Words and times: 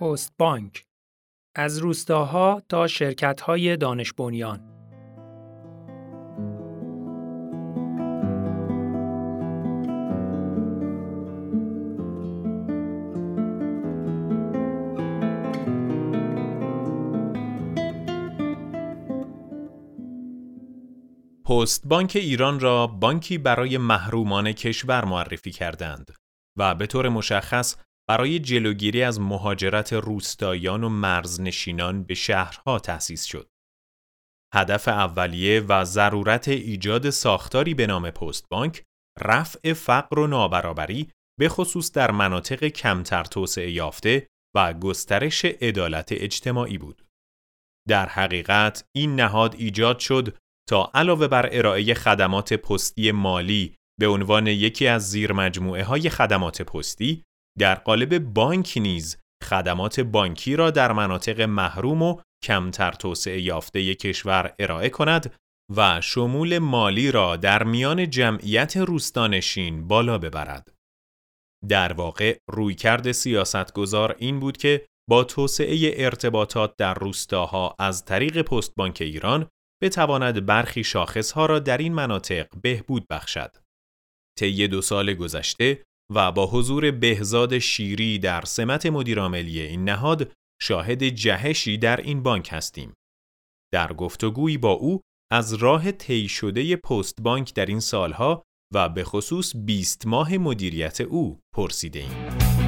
پست 0.00 0.32
بانک. 0.38 0.84
از 1.56 1.78
روستاها 1.78 2.62
تا 2.68 2.86
شرکت‌های 2.86 3.76
دانش 3.76 4.12
بنیان. 4.12 4.60
پست 21.44 21.86
بانک 21.86 22.12
ایران 22.14 22.60
را 22.60 22.86
بانکی 22.86 23.38
برای 23.38 23.78
محرومان 23.78 24.52
کشور 24.52 25.04
معرفی 25.04 25.50
کردند 25.50 26.14
و 26.56 26.74
به 26.74 26.86
طور 26.86 27.08
مشخص 27.08 27.76
برای 28.10 28.38
جلوگیری 28.38 29.02
از 29.02 29.20
مهاجرت 29.20 29.92
روستاییان 29.92 30.84
و 30.84 30.88
مرزنشینان 30.88 32.02
به 32.04 32.14
شهرها 32.14 32.78
تأسیس 32.78 33.24
شد. 33.24 33.50
هدف 34.54 34.88
اولیه 34.88 35.60
و 35.60 35.84
ضرورت 35.84 36.48
ایجاد 36.48 37.10
ساختاری 37.10 37.74
به 37.74 37.86
نام 37.86 38.10
پست 38.10 38.48
بانک 38.48 38.82
رفع 39.20 39.72
فقر 39.72 40.18
و 40.18 40.26
نابرابری 40.26 41.10
به 41.38 41.48
خصوص 41.48 41.92
در 41.92 42.10
مناطق 42.10 42.64
کمتر 42.64 43.24
توسعه 43.24 43.70
یافته 43.70 44.26
و 44.56 44.72
گسترش 44.72 45.44
عدالت 45.44 46.08
اجتماعی 46.12 46.78
بود. 46.78 47.06
در 47.88 48.08
حقیقت 48.08 48.84
این 48.96 49.16
نهاد 49.16 49.54
ایجاد 49.54 49.98
شد 49.98 50.38
تا 50.68 50.90
علاوه 50.94 51.28
بر 51.28 51.48
ارائه 51.52 51.94
خدمات 51.94 52.52
پستی 52.52 53.12
مالی 53.12 53.76
به 54.00 54.08
عنوان 54.08 54.46
یکی 54.46 54.86
از 54.86 55.10
زیر 55.10 55.32
مجموعه 55.32 55.84
های 55.84 56.10
خدمات 56.10 56.62
پستی 56.62 57.24
در 57.58 57.74
قالب 57.74 58.18
بانک 58.18 58.72
نیز 58.76 59.16
خدمات 59.44 60.00
بانکی 60.00 60.56
را 60.56 60.70
در 60.70 60.92
مناطق 60.92 61.40
محروم 61.40 62.02
و 62.02 62.20
کمتر 62.44 62.92
توسعه 62.92 63.40
یافته 63.40 63.94
کشور 63.94 64.54
ارائه 64.58 64.88
کند 64.88 65.34
و 65.76 66.00
شمول 66.00 66.58
مالی 66.58 67.10
را 67.10 67.36
در 67.36 67.62
میان 67.62 68.10
جمعیت 68.10 68.76
روستانشین 68.76 69.88
بالا 69.88 70.18
ببرد. 70.18 70.74
در 71.68 71.92
واقع 71.92 72.38
رویکرد 72.50 73.12
سیاستگزار 73.12 74.16
این 74.18 74.40
بود 74.40 74.56
که 74.56 74.86
با 75.10 75.24
توسعه 75.24 76.04
ارتباطات 76.04 76.76
در 76.76 76.94
روستاها 76.94 77.76
از 77.78 78.04
طریق 78.04 78.42
پست 78.42 78.74
بانک 78.74 78.98
ایران 79.00 79.48
بتواند 79.82 80.46
برخی 80.46 80.84
شاخصها 80.84 81.46
را 81.46 81.58
در 81.58 81.78
این 81.78 81.94
مناطق 81.94 82.46
بهبود 82.62 83.06
بخشد. 83.10 83.56
طی 84.38 84.68
دو 84.68 84.82
سال 84.82 85.14
گذشته 85.14 85.84
و 86.10 86.32
با 86.32 86.46
حضور 86.46 86.90
بهزاد 86.90 87.58
شیری 87.58 88.18
در 88.18 88.44
سمت 88.44 88.86
مدیرعاملی 88.86 89.60
این 89.60 89.84
نهاد 89.84 90.32
شاهد 90.62 91.02
جهشی 91.04 91.78
در 91.78 91.96
این 91.96 92.22
بانک 92.22 92.48
هستیم. 92.52 92.94
در 93.72 93.92
گفتگویی 93.92 94.58
با 94.58 94.72
او 94.72 95.00
از 95.32 95.54
راه 95.54 95.92
طی 95.92 96.28
شده 96.28 96.76
پست 96.76 97.22
بانک 97.22 97.54
در 97.54 97.66
این 97.66 97.80
سالها 97.80 98.42
و 98.74 98.88
به 98.88 99.04
خصوص 99.04 99.56
20 99.56 100.06
ماه 100.06 100.38
مدیریت 100.38 101.00
او 101.00 101.40
پرسیده 101.54 101.98
ایم. 102.00 102.59